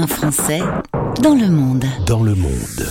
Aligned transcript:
Un 0.00 0.06
Français 0.06 0.60
dans 1.20 1.34
le 1.34 1.48
monde. 1.48 1.84
Dans 2.06 2.22
le 2.22 2.36
monde. 2.36 2.86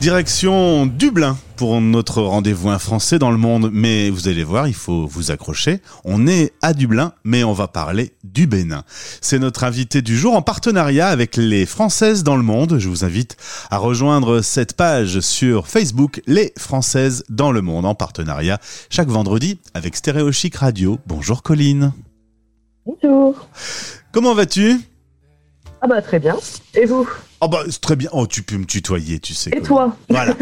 Direction 0.00 0.86
Dublin 0.86 1.36
pour 1.56 1.80
notre 1.80 2.22
rendez-vous 2.22 2.68
Un 2.68 2.78
Français 2.78 3.18
dans 3.18 3.32
le 3.32 3.38
monde. 3.38 3.70
Mais 3.72 4.08
vous 4.08 4.28
allez 4.28 4.44
voir, 4.44 4.68
il 4.68 4.74
faut 4.74 5.08
vous 5.08 5.32
accrocher. 5.32 5.80
On 6.04 6.28
est 6.28 6.52
à 6.62 6.74
Dublin, 6.74 7.12
mais 7.24 7.42
on 7.42 7.52
va 7.52 7.66
parler 7.66 8.12
du 8.22 8.46
Bénin. 8.46 8.84
C'est 9.20 9.40
notre 9.40 9.64
invité 9.64 10.00
du 10.00 10.16
jour 10.16 10.36
en 10.36 10.42
partenariat 10.42 11.08
avec 11.08 11.36
les 11.36 11.66
Françaises 11.66 12.22
dans 12.22 12.36
le 12.36 12.44
monde. 12.44 12.78
Je 12.78 12.88
vous 12.88 13.04
invite 13.04 13.36
à 13.68 13.78
rejoindre 13.78 14.42
cette 14.42 14.74
page 14.74 15.18
sur 15.18 15.66
Facebook, 15.66 16.22
Les 16.28 16.52
Françaises 16.56 17.24
dans 17.30 17.50
le 17.50 17.62
monde, 17.62 17.84
en 17.84 17.96
partenariat 17.96 18.60
chaque 18.90 19.08
vendredi 19.08 19.58
avec 19.74 19.96
Stéréo 19.96 20.30
Chic 20.30 20.54
Radio. 20.54 21.00
Bonjour 21.08 21.42
Colline. 21.42 21.92
Bonjour. 22.86 23.48
Comment 24.12 24.34
vas-tu? 24.34 24.78
Ah 25.84 25.86
bah 25.86 26.00
très 26.00 26.18
bien. 26.18 26.34
Et 26.72 26.86
vous? 26.86 27.06
Oh 27.42 27.48
bah 27.48 27.60
c'est 27.68 27.82
très 27.82 27.94
bien. 27.94 28.08
Oh 28.14 28.26
tu 28.26 28.42
peux 28.42 28.56
me 28.56 28.64
tutoyer, 28.64 29.18
tu 29.18 29.34
sais. 29.34 29.50
Et 29.54 29.60
toi? 29.60 29.94
Voilà. 30.08 30.32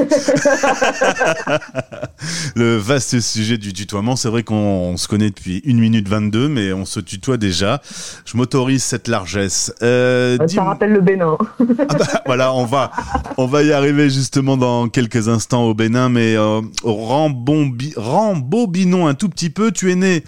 Le 2.54 2.76
vaste 2.76 3.18
sujet 3.18 3.58
du 3.58 3.72
tutoiement, 3.72 4.14
c'est 4.14 4.28
vrai 4.28 4.44
qu'on 4.44 4.96
se 4.96 5.08
connaît 5.08 5.30
depuis 5.30 5.60
1 5.66 5.74
minute 5.74 6.08
22, 6.08 6.46
mais 6.46 6.72
on 6.72 6.84
se 6.84 7.00
tutoie 7.00 7.38
déjà. 7.38 7.82
Je 8.24 8.36
m'autorise 8.36 8.84
cette 8.84 9.08
largesse. 9.08 9.74
Euh, 9.82 10.38
Ça 10.46 10.62
rappelle 10.62 10.92
le 10.92 11.00
Bénin. 11.00 11.36
Ah 11.40 11.64
bah, 11.98 12.06
voilà, 12.26 12.54
on 12.54 12.64
va, 12.64 12.92
on 13.36 13.46
va 13.46 13.64
y 13.64 13.72
arriver 13.72 14.10
justement 14.10 14.56
dans 14.56 14.88
quelques 14.88 15.28
instants 15.28 15.64
au 15.64 15.74
Bénin, 15.74 16.08
mais 16.08 16.36
euh, 16.36 16.60
rembobinons 16.84 19.08
un 19.08 19.14
tout 19.14 19.28
petit 19.28 19.50
peu. 19.50 19.72
Tu 19.72 19.90
es 19.90 19.96
né 19.96 20.22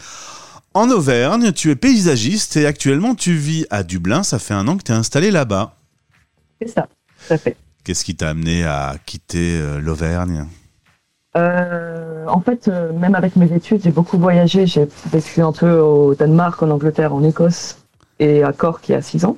en 0.74 0.91
Auvergne, 0.91 1.52
tu 1.52 1.70
es 1.70 1.77
paysagiste 1.77 2.56
et 2.56 2.66
actuellement 2.66 3.15
tu 3.15 3.34
vis 3.34 3.66
à 3.70 3.82
Dublin. 3.82 4.23
Ça 4.23 4.38
fait 4.38 4.55
un 4.55 4.69
an 4.69 4.77
que 4.77 4.82
tu 4.82 4.92
es 4.92 4.95
installé 4.95 5.30
là-bas. 5.30 5.74
C'est 6.60 6.69
ça, 6.69 6.88
tout 7.27 7.32
à 7.32 7.38
fait. 7.38 7.57
Qu'est-ce 7.85 8.04
qui 8.04 8.16
t'a 8.16 8.30
amené 8.30 8.65
à 8.65 8.96
quitter 9.04 9.59
euh, 9.60 9.79
l'Auvergne? 9.79 10.46
Euh, 11.37 12.26
en 12.26 12.40
fait, 12.40 12.68
euh, 12.68 12.93
même 12.93 13.15
avec 13.15 13.37
mes 13.37 13.52
études, 13.52 13.82
j'ai 13.82 13.90
beaucoup 13.90 14.18
voyagé. 14.18 14.66
J'ai 14.66 14.88
vécu 15.12 15.43
un 15.43 15.52
peu 15.52 15.79
au 15.79 16.15
Danemark, 16.15 16.62
en 16.62 16.71
Angleterre, 16.71 17.15
en 17.15 17.23
Écosse 17.23 17.79
et 18.18 18.43
à 18.43 18.52
Cork 18.52 18.88
il 18.88 18.93
y 18.93 18.95
a 18.95 19.02
six 19.02 19.24
ans. 19.24 19.37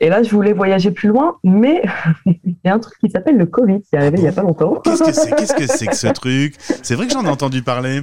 Et 0.00 0.08
là, 0.08 0.22
je 0.22 0.30
voulais 0.30 0.52
voyager 0.52 0.90
plus 0.90 1.08
loin, 1.08 1.36
mais 1.42 1.82
il 2.26 2.54
y 2.64 2.68
a 2.68 2.74
un 2.74 2.78
truc 2.78 2.98
qui 3.00 3.10
s'appelle 3.10 3.36
le 3.36 3.46
Covid 3.46 3.80
qui 3.82 3.94
est 3.94 3.98
arrivé 3.98 4.18
il 4.18 4.24
y 4.24 4.28
a 4.28 4.32
pas 4.32 4.42
longtemps. 4.42 4.80
Qu'est-ce 4.84 5.02
que 5.02 5.12
c'est 5.12 5.30
Qu'est-ce 5.30 5.54
que 5.54 5.66
c'est 5.68 5.86
que 5.86 5.96
ce 5.96 6.06
truc? 6.08 6.54
C'est 6.82 6.94
vrai 6.94 7.06
que 7.06 7.12
j'en 7.12 7.24
ai 7.24 7.28
entendu 7.28 7.62
parler. 7.62 8.02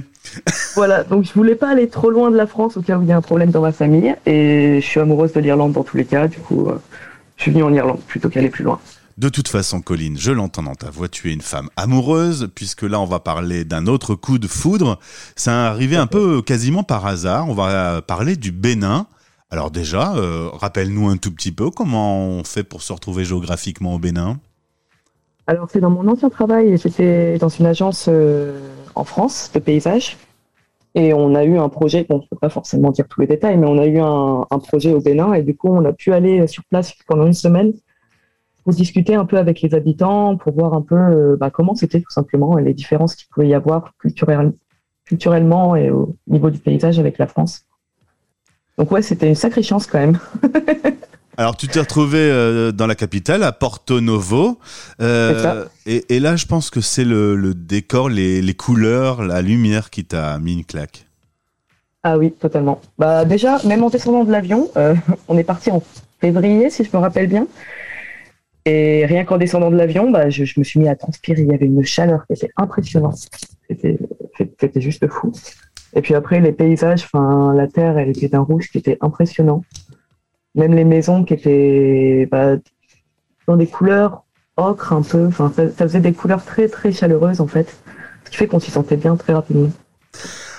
Voilà, 0.74 1.04
donc 1.04 1.24
je 1.24 1.32
voulais 1.32 1.54
pas 1.54 1.70
aller 1.70 1.88
trop 1.88 2.10
loin 2.10 2.30
de 2.30 2.36
la 2.36 2.46
France 2.46 2.76
au 2.76 2.82
cas 2.82 2.98
où 2.98 3.02
il 3.02 3.08
y 3.08 3.12
a 3.12 3.16
un 3.16 3.22
problème 3.22 3.50
dans 3.50 3.62
ma 3.62 3.72
famille. 3.72 4.14
Et 4.26 4.80
je 4.80 4.86
suis 4.86 5.00
amoureuse 5.00 5.32
de 5.32 5.40
l'Irlande 5.40 5.72
dans 5.72 5.84
tous 5.84 5.96
les 5.96 6.04
cas. 6.04 6.28
Du 6.28 6.38
coup, 6.38 6.68
euh, 6.68 6.78
je 7.36 7.42
suis 7.42 7.50
venue 7.50 7.62
en 7.62 7.72
Irlande 7.72 8.00
plutôt 8.06 8.28
qu'aller 8.28 8.50
plus 8.50 8.64
loin. 8.64 8.78
De 9.16 9.30
toute 9.30 9.48
façon, 9.48 9.80
Colline, 9.80 10.18
je 10.18 10.30
l'entends 10.30 10.62
dans 10.62 10.74
ta 10.74 10.90
voix, 10.90 11.08
tu 11.08 11.30
es 11.30 11.32
une 11.32 11.40
femme 11.40 11.70
amoureuse, 11.76 12.50
puisque 12.54 12.82
là, 12.82 13.00
on 13.00 13.06
va 13.06 13.18
parler 13.18 13.64
d'un 13.64 13.86
autre 13.86 14.14
coup 14.14 14.38
de 14.38 14.46
foudre. 14.46 14.98
Ça 15.36 15.52
est 15.52 15.66
arrivé 15.68 15.96
un 15.96 16.06
peu 16.06 16.42
quasiment 16.42 16.82
par 16.82 17.06
hasard. 17.06 17.48
On 17.48 17.54
va 17.54 18.02
parler 18.02 18.36
du 18.36 18.52
Bénin. 18.52 19.06
Alors 19.50 19.70
déjà, 19.70 20.16
euh, 20.16 20.48
rappelle-nous 20.52 21.08
un 21.08 21.16
tout 21.16 21.32
petit 21.32 21.52
peu 21.52 21.70
comment 21.70 22.18
on 22.18 22.44
fait 22.44 22.64
pour 22.64 22.82
se 22.82 22.92
retrouver 22.92 23.24
géographiquement 23.24 23.94
au 23.94 23.98
Bénin. 23.98 24.38
Alors, 25.46 25.68
c'est 25.70 25.80
dans 25.80 25.90
mon 25.90 26.08
ancien 26.08 26.28
travail, 26.28 26.76
j'étais 26.76 27.38
dans 27.38 27.48
une 27.48 27.66
agence 27.66 28.06
euh, 28.08 28.58
en 28.96 29.04
France 29.04 29.50
de 29.54 29.60
paysage. 29.60 30.16
Et 30.96 31.12
on 31.14 31.34
a 31.34 31.44
eu 31.44 31.58
un 31.58 31.68
projet, 31.68 32.04
bon, 32.08 32.18
je 32.20 32.24
ne 32.24 32.28
peux 32.30 32.38
pas 32.38 32.48
forcément 32.48 32.90
dire 32.90 33.06
tous 33.06 33.20
les 33.20 33.26
détails, 33.26 33.56
mais 33.56 33.66
on 33.68 33.78
a 33.78 33.86
eu 33.86 33.98
un, 33.98 34.58
projet 34.58 34.92
au 34.92 35.00
Bénin. 35.00 35.34
Et 35.34 35.42
du 35.42 35.54
coup, 35.54 35.68
on 35.68 35.84
a 35.84 35.92
pu 35.92 36.12
aller 36.12 36.46
sur 36.48 36.64
place 36.64 36.94
pendant 37.06 37.26
une 37.26 37.34
semaine 37.34 37.72
pour 38.64 38.72
discuter 38.72 39.14
un 39.14 39.26
peu 39.26 39.36
avec 39.36 39.60
les 39.60 39.74
habitants, 39.74 40.36
pour 40.36 40.52
voir 40.54 40.74
un 40.74 40.82
peu 40.82 40.96
euh, 40.96 41.36
bah, 41.38 41.50
comment 41.50 41.76
c'était 41.76 42.00
tout 42.00 42.10
simplement 42.10 42.58
et 42.58 42.64
les 42.64 42.74
différences 42.74 43.14
qu'il 43.14 43.28
pouvait 43.28 43.46
y 43.46 43.54
avoir 43.54 43.92
culturel- 44.02 44.54
culturellement 45.04 45.76
et 45.76 45.90
au 45.90 46.16
niveau 46.26 46.50
du 46.50 46.58
paysage 46.58 46.98
avec 46.98 47.18
la 47.18 47.28
France. 47.28 47.66
Donc 48.78 48.90
ouais, 48.92 49.02
c'était 49.02 49.28
une 49.28 49.34
sacrée 49.34 49.62
chance 49.62 49.86
quand 49.86 49.98
même. 49.98 50.18
Alors, 51.38 51.56
tu 51.56 51.68
t'es 51.68 51.80
retrouvé 51.80 52.18
euh, 52.18 52.72
dans 52.72 52.86
la 52.86 52.94
capitale, 52.94 53.42
à 53.42 53.52
Porto 53.52 54.00
Novo. 54.00 54.58
Euh, 55.02 55.66
et, 55.84 56.16
et 56.16 56.20
là, 56.20 56.36
je 56.36 56.46
pense 56.46 56.70
que 56.70 56.80
c'est 56.80 57.04
le, 57.04 57.36
le 57.36 57.52
décor, 57.52 58.08
les, 58.08 58.40
les 58.40 58.54
couleurs, 58.54 59.22
la 59.22 59.42
lumière 59.42 59.90
qui 59.90 60.04
t'a 60.06 60.38
mis 60.38 60.54
une 60.54 60.64
claque. 60.64 61.06
Ah 62.02 62.16
oui, 62.16 62.32
totalement. 62.32 62.80
Bah 62.98 63.24
déjà, 63.24 63.58
même 63.64 63.82
en 63.82 63.90
descendant 63.90 64.24
de 64.24 64.32
l'avion, 64.32 64.70
euh, 64.76 64.94
on 65.28 65.36
est 65.36 65.44
parti 65.44 65.70
en 65.70 65.82
février, 66.20 66.70
si 66.70 66.84
je 66.84 66.90
me 66.92 67.00
rappelle 67.00 67.26
bien. 67.26 67.46
Et 68.64 69.04
rien 69.06 69.24
qu'en 69.24 69.36
descendant 69.36 69.70
de 69.70 69.76
l'avion, 69.76 70.10
bah, 70.10 70.30
je, 70.30 70.44
je 70.44 70.58
me 70.58 70.64
suis 70.64 70.80
mis 70.80 70.88
à 70.88 70.96
transpirer. 70.96 71.42
Il 71.42 71.48
y 71.48 71.54
avait 71.54 71.66
une 71.66 71.84
chaleur 71.84 72.26
qui 72.26 72.32
était 72.32 72.50
impressionnante. 72.56 73.28
C'était 73.68 74.80
juste 74.80 75.06
fou. 75.08 75.32
Et 75.96 76.02
puis 76.02 76.14
après, 76.14 76.40
les 76.40 76.52
paysages, 76.52 77.04
enfin, 77.04 77.54
la 77.54 77.66
terre, 77.66 77.98
elle 77.98 78.10
était 78.10 78.28
d'un 78.28 78.40
rouge 78.40 78.68
qui 78.70 78.78
était 78.78 78.98
impressionnant. 79.00 79.64
Même 80.54 80.74
les 80.74 80.84
maisons 80.84 81.24
qui 81.24 81.34
étaient 81.34 82.28
bah, 82.30 82.56
dans 83.48 83.56
des 83.56 83.66
couleurs 83.66 84.24
ocre 84.56 84.92
un 84.92 85.02
peu. 85.02 85.26
Enfin, 85.26 85.52
ça, 85.56 85.70
ça 85.70 85.84
faisait 85.84 86.00
des 86.00 86.12
couleurs 86.12 86.44
très 86.44 86.68
très 86.68 86.92
chaleureuses 86.92 87.40
en 87.40 87.46
fait. 87.46 87.76
Ce 88.24 88.30
qui 88.30 88.36
fait 88.36 88.46
qu'on 88.46 88.60
s'y 88.60 88.70
sentait 88.70 88.96
bien 88.96 89.16
très 89.16 89.32
rapidement. 89.32 89.70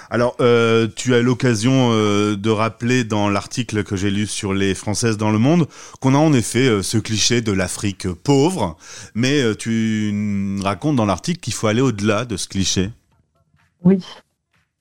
Alors, 0.10 0.36
euh, 0.40 0.88
tu 0.96 1.14
as 1.16 1.22
l'occasion 1.22 1.90
euh, 1.92 2.36
de 2.36 2.50
rappeler 2.50 3.04
dans 3.04 3.30
l'article 3.30 3.84
que 3.84 3.96
j'ai 3.96 4.10
lu 4.10 4.26
sur 4.26 4.54
les 4.54 4.74
Françaises 4.74 5.18
dans 5.18 5.32
le 5.32 5.38
monde 5.38 5.68
qu'on 6.00 6.16
a 6.16 6.18
en 6.18 6.32
effet 6.34 6.68
euh, 6.68 6.82
ce 6.82 6.98
cliché 6.98 7.42
de 7.42 7.52
l'Afrique 7.52 8.08
pauvre, 8.08 8.78
mais 9.16 9.42
euh, 9.42 9.54
tu 9.54 10.62
racontes 10.64 10.96
dans 10.96 11.06
l'article 11.06 11.42
qu'il 11.42 11.54
faut 11.54 11.68
aller 11.68 11.82
au-delà 11.82 12.24
de 12.24 12.38
ce 12.38 12.48
cliché. 12.48 12.90
Oui. 13.84 14.02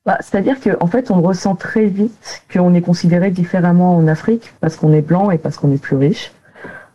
Bah, 0.07 0.19
C'est-à-dire 0.21 0.61
qu'en 0.61 0.77
en 0.81 0.87
fait, 0.87 1.11
on 1.11 1.21
ressent 1.21 1.57
très 1.57 1.87
vite 1.87 2.43
qu'on 2.53 2.75
est 2.75 2.81
considéré 2.81 3.31
différemment 3.31 3.97
en 3.97 4.07
Afrique 4.07 4.53
parce 4.61 4.77
qu'on 4.77 4.93
est 4.93 5.03
blanc 5.03 5.31
et 5.31 5.39
parce 5.39 5.57
qu'on 5.59 5.73
est 5.73 5.83
plus 5.83 5.97
riche. 5.97 6.33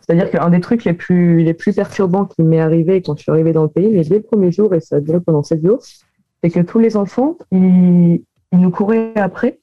C'est-à-dire 0.00 0.30
qu'un 0.30 0.50
des 0.50 0.60
trucs 0.60 0.84
les 0.84 0.94
plus, 0.94 1.42
les 1.44 1.54
plus 1.54 1.74
perturbants 1.74 2.24
qui 2.24 2.42
m'est 2.42 2.60
arrivé 2.60 3.02
quand 3.02 3.16
je 3.16 3.22
suis 3.22 3.30
arrivé 3.32 3.52
dans 3.52 3.62
le 3.62 3.68
pays, 3.68 3.88
mais 3.92 4.02
dès 4.02 4.16
le 4.16 4.22
premier 4.22 4.50
jour, 4.50 4.74
et 4.74 4.80
ça 4.80 4.96
a 4.96 5.00
duré 5.00 5.20
pendant 5.20 5.42
sept 5.42 5.64
jours, 5.64 5.80
c'est 6.42 6.50
que 6.50 6.60
tous 6.60 6.80
les 6.80 6.96
enfants, 6.96 7.36
ils, 7.52 8.22
nous 8.52 8.70
couraient 8.70 9.12
après 9.16 9.60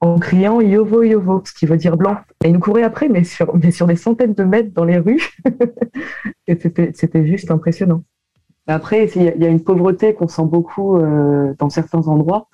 en 0.00 0.18
criant 0.18 0.60
Yovo 0.60 1.04
Yovo, 1.04 1.42
ce 1.44 1.52
qui 1.54 1.66
veut 1.66 1.76
dire 1.76 1.96
blanc. 1.96 2.16
Et 2.44 2.48
ils 2.48 2.52
nous 2.54 2.60
couraient 2.60 2.82
après, 2.82 3.08
mais 3.08 3.22
sur, 3.24 3.56
mais 3.56 3.70
sur 3.70 3.86
des 3.86 3.96
centaines 3.96 4.34
de 4.34 4.42
mètres 4.44 4.72
dans 4.74 4.84
les 4.84 4.98
rues. 4.98 5.22
et 6.46 6.58
c'était 6.94 7.26
juste 7.26 7.50
impressionnant. 7.50 8.02
Après, 8.66 9.06
il 9.16 9.22
y, 9.22 9.28
a- 9.28 9.34
il 9.34 9.42
y 9.42 9.46
a 9.46 9.48
une 9.48 9.62
pauvreté 9.62 10.14
qu'on 10.14 10.28
sent 10.28 10.44
beaucoup 10.46 10.96
euh, 10.96 11.54
dans 11.58 11.70
certains 11.70 12.06
endroits, 12.08 12.48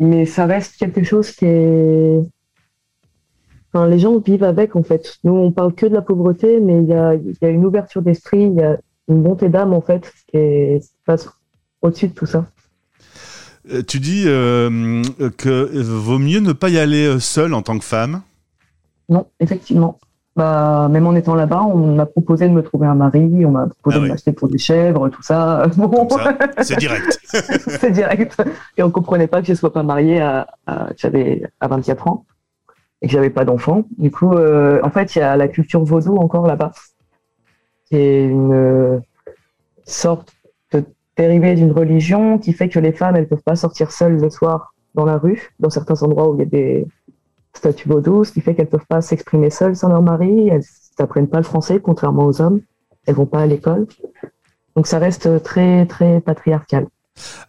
mais 0.00 0.26
ça 0.26 0.46
reste 0.46 0.76
quelque 0.76 1.04
chose 1.04 1.30
qui 1.30 1.44
est. 1.46 2.20
Enfin, 3.72 3.86
les 3.86 3.98
gens 4.00 4.18
vivent 4.18 4.42
avec, 4.44 4.74
en 4.74 4.82
fait. 4.82 5.18
Nous, 5.22 5.32
on 5.32 5.52
parle 5.52 5.74
que 5.74 5.86
de 5.86 5.94
la 5.94 6.02
pauvreté, 6.02 6.58
mais 6.58 6.82
il 6.82 6.88
y 6.88 6.92
a, 6.92 7.14
il 7.14 7.36
y 7.40 7.44
a 7.44 7.50
une 7.50 7.64
ouverture 7.64 8.02
d'esprit, 8.02 8.42
il 8.42 8.54
y 8.54 8.62
a 8.62 8.78
une 9.08 9.22
bonté 9.22 9.48
d'âme, 9.48 9.72
en 9.72 9.80
fait, 9.80 10.12
qui 10.28 10.36
est- 10.36 10.80
qui 10.82 10.90
passe 11.06 11.28
au-dessus 11.82 12.08
de 12.08 12.14
tout 12.14 12.26
ça. 12.26 12.46
Euh, 13.70 13.82
tu 13.86 14.00
dis 14.00 14.24
euh, 14.26 15.02
que 15.36 15.80
vaut 15.82 16.18
mieux 16.18 16.40
ne 16.40 16.52
pas 16.52 16.70
y 16.70 16.78
aller 16.78 17.06
euh, 17.06 17.20
seule 17.20 17.54
en 17.54 17.62
tant 17.62 17.78
que 17.78 17.84
femme? 17.84 18.22
Non, 19.08 19.26
effectivement. 19.38 19.98
Bah, 20.40 20.88
même 20.90 21.06
en 21.06 21.14
étant 21.14 21.34
là-bas, 21.34 21.64
on 21.64 21.94
m'a 21.96 22.06
proposé 22.06 22.48
de 22.48 22.54
me 22.54 22.62
trouver 22.62 22.86
un 22.86 22.94
mari, 22.94 23.44
on 23.44 23.50
m'a 23.50 23.66
proposé 23.66 23.96
Ah 23.98 24.00
oui. 24.00 24.06
de 24.08 24.12
m'acheter 24.12 24.32
pour 24.32 24.48
des 24.48 24.56
chèvres, 24.56 25.10
tout 25.10 25.20
ça. 25.22 25.66
Bon, 25.76 26.08
c'est 26.62 26.78
direct. 26.78 27.18
c'est 27.26 27.90
direct. 27.90 28.42
Et 28.78 28.82
on 28.82 28.90
comprenait 28.90 29.26
pas 29.26 29.42
que 29.42 29.48
je 29.48 29.52
sois 29.52 29.70
pas 29.70 29.82
mariée 29.82 30.18
à, 30.18 30.46
à- 30.66 30.88
j'avais 30.96 31.42
à 31.60 31.68
24 31.68 32.08
ans 32.08 32.24
et 33.02 33.06
que 33.06 33.12
j'avais 33.12 33.28
pas 33.28 33.44
d'enfant. 33.44 33.84
Du 33.98 34.10
coup, 34.10 34.32
euh, 34.32 34.80
en 34.82 34.88
fait, 34.88 35.14
il 35.14 35.18
y 35.18 35.22
a 35.22 35.36
la 35.36 35.46
culture 35.46 35.84
vaudou 35.84 36.16
encore 36.16 36.46
là-bas. 36.46 36.72
C'est 37.90 38.22
une 38.24 38.54
euh, 38.54 38.98
sorte 39.84 40.32
de 40.72 40.84
dérivée 41.18 41.54
d'une 41.54 41.72
religion 41.72 42.38
qui 42.38 42.54
fait 42.54 42.70
que 42.70 42.78
les 42.78 42.92
femmes, 42.92 43.14
elles 43.16 43.28
peuvent 43.28 43.42
pas 43.42 43.56
sortir 43.56 43.92
seules 43.92 44.16
le 44.16 44.30
soir 44.30 44.72
dans 44.94 45.04
la 45.04 45.18
rue, 45.18 45.50
dans 45.60 45.68
certains 45.68 46.02
endroits 46.02 46.30
où 46.30 46.34
il 46.36 46.38
y 46.38 46.42
a 46.42 46.46
des 46.46 46.86
statues 47.54 47.88
vaudou, 47.88 48.24
ce 48.24 48.32
qui 48.32 48.40
fait 48.40 48.54
qu'elles 48.54 48.68
peuvent 48.68 48.86
pas 48.88 49.00
s'exprimer 49.00 49.50
seules 49.50 49.76
sans 49.76 49.88
leur 49.88 50.02
mari. 50.02 50.48
Elles 50.48 50.62
n'apprennent 50.98 51.28
pas 51.28 51.38
le 51.38 51.44
français, 51.44 51.80
contrairement 51.82 52.24
aux 52.26 52.40
hommes. 52.40 52.60
Elles 53.06 53.14
vont 53.14 53.26
pas 53.26 53.40
à 53.40 53.46
l'école. 53.46 53.86
Donc 54.76 54.86
ça 54.86 54.98
reste 54.98 55.42
très, 55.42 55.86
très 55.86 56.20
patriarcal. 56.20 56.86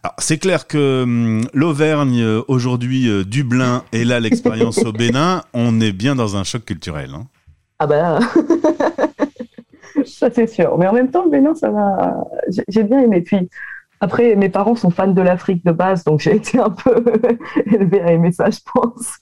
Alors, 0.02 0.14
C'est 0.18 0.38
clair 0.38 0.66
que 0.66 1.02
hum, 1.04 1.46
l'Auvergne, 1.54 2.20
euh, 2.20 2.42
aujourd'hui, 2.48 3.08
euh, 3.08 3.24
Dublin, 3.24 3.84
et 3.92 4.04
là 4.04 4.18
l'expérience 4.20 4.78
au 4.84 4.92
Bénin, 4.92 5.42
on 5.54 5.80
est 5.80 5.92
bien 5.92 6.14
dans 6.14 6.36
un 6.36 6.44
choc 6.44 6.64
culturel. 6.64 7.10
hein. 7.14 7.26
Ah 7.78 7.86
bah 7.86 8.18
ça 10.04 10.30
c'est 10.32 10.46
sûr. 10.46 10.76
Mais 10.78 10.86
en 10.86 10.92
même 10.92 11.10
temps, 11.10 11.24
le 11.24 11.30
Bénin, 11.30 11.54
ça 11.54 11.70
j'ai- 12.48 12.64
j'ai 12.68 12.82
bien 12.84 13.00
aimé. 13.00 13.20
Puis 13.22 13.48
Après, 14.02 14.34
mes 14.34 14.48
parents 14.48 14.74
sont 14.74 14.90
fans 14.90 15.06
de 15.06 15.22
l'Afrique 15.22 15.64
de 15.64 15.70
base, 15.70 16.02
donc 16.02 16.18
j'ai 16.18 16.34
été 16.34 16.58
un 16.58 16.70
peu 16.70 17.04
élevée 17.66 18.00
à 18.00 18.10
aimer 18.10 18.32
ça, 18.32 18.50
je 18.50 18.58
pense. 18.74 19.20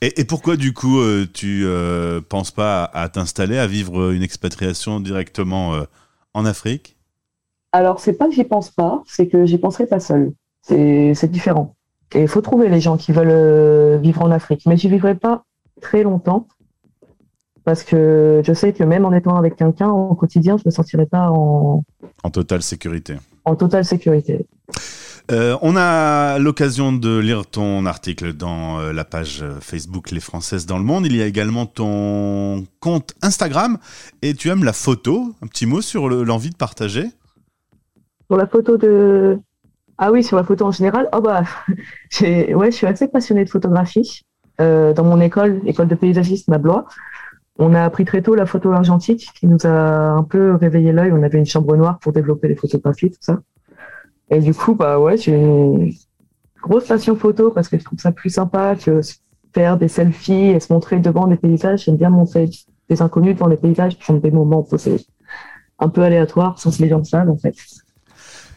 Et, 0.00 0.24
pourquoi, 0.24 0.56
du 0.56 0.72
coup, 0.72 1.00
euh, 1.00 1.26
tu 1.30 1.64
euh, 1.66 2.22
penses 2.26 2.50
pas 2.50 2.84
à, 2.84 3.10
t'installer, 3.10 3.58
à 3.58 3.66
vivre 3.66 4.12
une 4.12 4.22
expatriation 4.22 5.00
directement 5.00 5.74
euh, 5.74 5.82
en 6.32 6.46
Afrique? 6.46 6.96
Alors, 7.72 8.00
c'est 8.00 8.14
pas 8.14 8.26
que 8.26 8.32
j'y 8.32 8.44
pense 8.44 8.70
pas, 8.70 9.02
c'est 9.06 9.28
que 9.28 9.44
j'y 9.44 9.58
penserai 9.58 9.84
pas 9.86 10.00
seule. 10.00 10.32
C'est 10.62 11.30
différent. 11.30 11.76
Et 12.14 12.22
il 12.22 12.28
faut 12.28 12.40
trouver 12.40 12.70
les 12.70 12.80
gens 12.80 12.96
qui 12.96 13.12
veulent 13.12 14.00
vivre 14.00 14.22
en 14.22 14.30
Afrique. 14.30 14.62
Mais 14.64 14.78
j'y 14.78 14.88
vivrai 14.88 15.14
pas 15.14 15.44
très 15.82 16.02
longtemps 16.02 16.48
parce 17.64 17.84
que 17.84 18.40
je 18.42 18.52
sais 18.54 18.72
que 18.72 18.82
même 18.82 19.04
en 19.04 19.12
étant 19.12 19.36
avec 19.36 19.56
quelqu'un 19.56 19.90
au 19.90 20.14
quotidien, 20.14 20.56
je 20.56 20.62
ne 20.62 20.68
me 20.68 20.70
sentirais 20.70 21.04
pas 21.04 21.28
en... 21.30 21.84
En 22.22 22.30
totale 22.30 22.62
sécurité. 22.62 23.16
En 23.46 23.56
totale 23.56 23.84
sécurité. 23.84 24.46
Euh, 25.32 25.56
on 25.62 25.76
a 25.76 26.38
l'occasion 26.38 26.92
de 26.92 27.18
lire 27.18 27.46
ton 27.46 27.86
article 27.86 28.32
dans 28.32 28.78
euh, 28.78 28.92
la 28.92 29.04
page 29.04 29.44
Facebook 29.60 30.10
Les 30.10 30.20
Françaises 30.20 30.66
dans 30.66 30.78
le 30.78 30.84
Monde. 30.84 31.06
Il 31.06 31.16
y 31.16 31.22
a 31.22 31.26
également 31.26 31.64
ton 31.64 32.64
compte 32.80 33.14
Instagram 33.22 33.78
et 34.20 34.34
tu 34.34 34.50
aimes 34.50 34.62
la 34.62 34.74
photo? 34.74 35.34
Un 35.42 35.46
petit 35.46 35.66
mot 35.66 35.80
sur 35.80 36.08
l'envie 36.08 36.50
de 36.50 36.56
partager? 36.56 37.06
Sur 38.28 38.36
la 38.36 38.46
photo 38.46 38.76
de... 38.76 39.38
Ah 39.98 40.12
oui, 40.12 40.22
sur 40.22 40.36
la 40.36 40.44
photo 40.44 40.66
en 40.66 40.72
général. 40.72 41.08
Oh 41.12 41.20
bah, 41.20 41.44
ouais, 42.20 42.70
je 42.70 42.76
suis 42.76 42.86
assez 42.86 43.08
passionnée 43.08 43.44
de 43.44 43.50
photographie. 43.50 44.26
Euh, 44.60 44.94
dans 44.94 45.04
mon 45.04 45.20
école, 45.20 45.60
école 45.66 45.86
de 45.86 45.94
paysagisme 45.94 46.52
à 46.52 46.58
Blois, 46.58 46.86
on 47.58 47.74
a 47.74 47.82
appris 47.84 48.04
très 48.04 48.22
tôt 48.22 48.34
la 48.34 48.46
photo 48.46 48.72
argentique 48.72 49.30
qui 49.34 49.46
nous 49.46 49.58
a 49.64 50.10
un 50.10 50.22
peu 50.22 50.54
réveillé 50.54 50.92
l'œil. 50.92 51.12
On 51.12 51.22
avait 51.22 51.38
une 51.38 51.46
chambre 51.46 51.76
noire 51.76 51.98
pour 51.98 52.12
développer 52.12 52.48
les 52.48 52.56
photographies, 52.56 53.10
tout 53.10 53.18
ça. 53.20 53.40
Et 54.30 54.40
du 54.40 54.52
coup, 54.52 54.74
bah 54.74 54.98
ouais, 54.98 55.16
j'ai 55.16 55.32
une 55.32 55.92
grosse 56.60 56.86
passion 56.86 57.16
photo 57.16 57.50
parce 57.50 57.68
que 57.68 57.78
je 57.78 57.84
trouve 57.84 57.98
ça 57.98 58.12
plus 58.12 58.30
sympa 58.30 58.74
que 58.76 59.00
faire 59.54 59.78
des 59.78 59.88
selfies 59.88 60.48
et 60.48 60.60
se 60.60 60.72
montrer 60.72 60.98
devant 60.98 61.26
des 61.26 61.36
paysages. 61.36 61.84
J'aime 61.84 61.96
bien 61.96 62.10
montrer 62.10 62.50
des 62.88 63.02
inconnus 63.02 63.34
devant 63.34 63.48
des 63.48 63.56
paysages, 63.56 63.98
prendre 63.98 64.20
des 64.20 64.30
moments 64.30 64.66
un 65.78 65.88
peu 65.88 66.02
aléatoires 66.02 66.58
sans 66.58 66.76
que 66.76 66.82
les 66.82 66.88
gens 66.88 67.02
en 67.14 67.36
fait. 67.36 67.54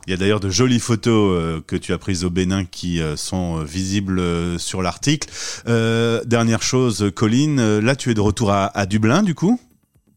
Il 0.10 0.14
y 0.14 0.16
a 0.16 0.18
d'ailleurs 0.18 0.40
de 0.40 0.50
jolies 0.50 0.80
photos 0.80 1.38
euh, 1.38 1.62
que 1.68 1.76
tu 1.76 1.94
as 1.94 2.00
prises 2.00 2.26
au 2.26 2.32
Bénin 2.32 2.66
qui 2.66 3.00
euh, 3.00 3.16
sont 3.16 3.60
euh, 3.60 3.64
visibles 3.64 4.20
sur 4.58 4.82
l'article. 4.82 5.30
dernière 5.68 6.64
chose, 6.64 7.12
Colline, 7.16 7.78
là 7.78 7.96
tu 7.96 8.10
es 8.10 8.16
de 8.16 8.20
retour 8.20 8.52
à, 8.52 8.86
Dublin 8.88 9.22
du 9.22 9.36
coup? 9.36 9.60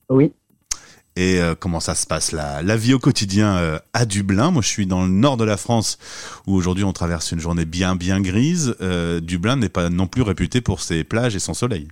Oui. 0.09 0.33
Et 1.17 1.41
comment 1.61 1.79
ça 1.81 1.95
se 1.95 2.07
passe 2.07 2.33
la, 2.33 2.63
la 2.63 2.77
vie 2.79 2.95
au 2.95 2.99
quotidien 2.99 3.81
à 3.93 4.07
Dublin? 4.07 4.51
Moi 4.51 4.63
je 4.63 4.69
suis 4.69 4.87
dans 4.87 5.03
le 5.03 5.11
nord 5.11 5.37
de 5.37 5.45
la 5.45 5.59
France 5.59 5.99
où 6.47 6.55
aujourd'hui 6.55 6.85
on 6.85 6.95
traverse 6.95 7.31
une 7.31 7.41
journée 7.41 7.67
bien 7.67 7.95
bien 7.95 8.23
grise. 8.23 8.75
Dublin 9.21 9.57
n'est 9.57 9.69
pas 9.69 9.91
non 9.91 10.07
plus 10.07 10.23
réputé 10.23 10.63
pour 10.63 10.81
ses 10.81 11.05
plages 11.05 11.37
et 11.37 11.39
son 11.39 11.53
soleil. 11.53 11.89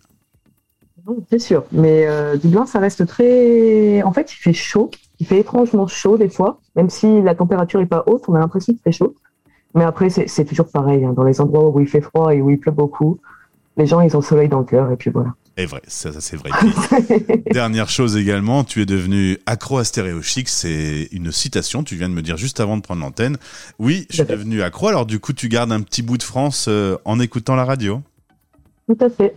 C'est 1.29 1.39
sûr, 1.39 1.65
mais 1.71 2.07
Dublin 2.39 2.65
ça 2.65 2.79
reste 2.79 3.07
très... 3.07 4.03
En 4.05 4.13
fait 4.15 4.33
il 4.33 4.37
fait 4.37 4.55
chaud 4.55 4.91
il 5.21 5.27
fait 5.27 5.39
étrangement 5.39 5.87
chaud 5.87 6.17
des 6.17 6.31
fois, 6.31 6.61
même 6.77 6.91
si 6.91 7.21
la 7.23 7.35
température 7.35 7.81
est 7.81 7.87
pas 7.87 8.03
haute, 8.07 8.25
on 8.29 8.35
a 8.35 8.39
l'impression 8.39 8.73
qu'il 8.73 8.83
fait 8.83 8.93
chaud. 8.93 9.15
Mais 9.75 9.85
après, 9.85 10.09
c'est 10.11 10.45
toujours 10.45 10.69
pareil. 10.71 11.05
Hein. 11.05 11.13
Dans 11.13 11.23
les 11.23 11.41
endroits 11.41 11.69
où 11.69 11.79
il 11.79 11.87
fait 11.87 12.01
froid 12.01 12.35
et 12.35 12.41
où 12.41 12.51
il 12.51 12.59
pleut 12.59 12.73
beaucoup, 12.73 13.21
les 13.77 13.87
gens, 13.87 14.01
ils 14.01 14.17
ont 14.17 14.21
le 14.21 14.25
soleil 14.25 14.49
dans 14.49 14.59
le 14.59 14.65
cœur 14.65 14.91
et 14.91 14.97
puis 14.97 15.11
voilà. 15.11 15.35
Et 15.57 15.67
vrai, 15.67 15.83
ça, 15.87 16.11
c'est 16.21 16.37
vrai. 16.37 16.51
Dernière 17.53 17.91
chose 17.91 18.17
également, 18.17 18.65
tu 18.65 18.81
es 18.81 18.87
devenu 18.87 19.39
accro 19.47 19.79
à 19.79 19.85
Stéréo 19.85 20.23
Chic. 20.23 20.49
C'est 20.49 21.09
une 21.13 21.31
citation, 21.31 21.85
tu 21.85 21.97
viens 21.97 22.09
de 22.09 22.15
me 22.15 22.23
dire 22.23 22.39
juste 22.39 22.61
avant 22.61 22.79
de 22.79 22.83
prendre 22.83 23.03
l'antenne. 23.03 23.37
Oui, 23.79 24.07
je 24.09 24.17
suis 24.17 24.25
devenu 24.25 24.63
accro. 24.63 24.89
Alors 24.89 25.07
du 25.07 25.21
coup, 25.21 25.35
tu 25.35 25.49
gardes 25.49 25.71
un 25.71 25.83
petit 25.83 26.03
bout 26.03 26.17
de 26.17 26.23
France 26.23 26.67
euh, 26.69 26.97
en 27.05 27.21
écoutant 27.21 27.57
la 27.57 27.65
radio? 27.65 28.01
Tout 28.89 28.97
à 29.05 29.11
fait. 29.11 29.37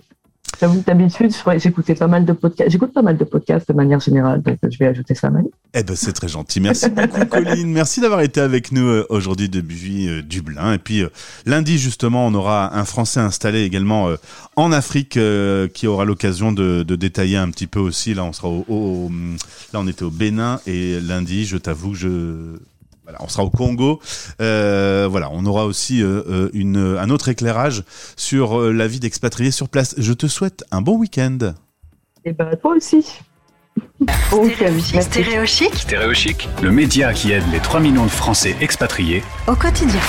D'habitude, 0.67 1.31
j'écoutais 1.57 1.95
pas 1.95 2.07
mal 2.07 2.25
de 2.25 2.31
podcasts. 2.31 2.71
J'écoute 2.71 2.93
pas 2.93 3.01
mal 3.01 3.17
de 3.17 3.23
podcasts 3.25 3.67
de 3.67 3.73
manière 3.73 3.99
générale, 3.99 4.41
donc 4.41 4.57
je 4.69 4.77
vais 4.77 4.87
ajouter 4.87 5.13
ça 5.13 5.27
à 5.27 5.29
ma 5.29 5.41
Eh 5.73 5.83
ben, 5.83 5.95
c'est 5.95 6.13
très 6.13 6.29
gentil. 6.29 6.61
Merci 6.61 6.89
beaucoup, 6.89 7.25
Colline. 7.25 7.71
Merci 7.71 7.99
d'avoir 7.99 8.21
été 8.21 8.39
avec 8.39 8.71
nous 8.71 8.87
euh, 8.87 9.05
aujourd'hui 9.09 9.49
depuis 9.49 10.07
euh, 10.07 10.21
Dublin. 10.21 10.73
Et 10.73 10.77
puis, 10.77 11.01
euh, 11.01 11.09
lundi, 11.45 11.77
justement, 11.77 12.25
on 12.25 12.33
aura 12.33 12.77
un 12.77 12.85
Français 12.85 13.19
installé 13.19 13.63
également 13.63 14.09
en 14.55 14.71
Afrique 14.71 15.19
qui 15.73 15.87
aura 15.87 16.05
l'occasion 16.05 16.51
de, 16.51 16.83
détailler 16.83 17.37
un 17.37 17.49
petit 17.49 17.67
peu 17.67 17.79
aussi. 17.79 18.13
Là, 18.13 18.23
on 18.23 18.33
sera 18.33 18.47
au, 18.47 19.11
là, 19.73 19.79
on 19.79 19.87
était 19.87 20.03
au 20.03 20.11
Bénin 20.11 20.59
et 20.65 20.99
lundi, 21.01 21.45
je 21.45 21.57
t'avoue, 21.57 21.93
je 21.93 22.57
voilà, 23.03 23.19
on 23.21 23.27
sera 23.27 23.43
au 23.43 23.49
Congo. 23.49 23.99
Euh, 24.41 25.07
voilà, 25.09 25.29
on 25.31 25.45
aura 25.45 25.65
aussi 25.65 26.01
euh, 26.01 26.23
euh, 26.27 26.49
une, 26.53 26.77
un 26.77 27.09
autre 27.09 27.29
éclairage 27.29 27.83
sur 28.15 28.59
la 28.59 28.87
vie 28.87 28.99
d'expatriés 28.99 29.51
sur 29.51 29.69
place. 29.69 29.95
Je 29.97 30.13
te 30.13 30.27
souhaite 30.27 30.63
un 30.71 30.81
bon 30.81 30.97
week-end. 30.97 31.37
Et 32.25 32.29
eh 32.29 32.33
ben 32.33 32.55
toi 32.61 32.75
aussi. 32.75 33.05
Bon 34.29 34.49
Stéréochic. 35.01 35.73
Stéréochic. 35.75 36.49
le 36.61 36.71
média 36.71 37.11
qui 37.13 37.31
aide 37.31 37.43
les 37.51 37.59
3 37.59 37.79
millions 37.79 38.05
de 38.05 38.11
Français 38.11 38.55
expatriés 38.61 39.23
au 39.47 39.55
quotidien. 39.55 39.99